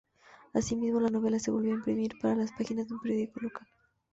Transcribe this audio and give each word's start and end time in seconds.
Asimismo, 0.55 0.99
la 0.99 1.11
novela 1.11 1.37
se 1.37 1.51
volvió 1.51 1.73
a 1.73 1.75
imprimir 1.75 2.15
para 2.19 2.33
las 2.33 2.51
páginas 2.53 2.87
de 2.87 2.95
un 2.95 3.01
periódico 3.01 3.39
local. 3.39 3.67